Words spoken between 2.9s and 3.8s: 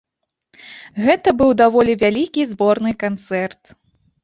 канцэрт.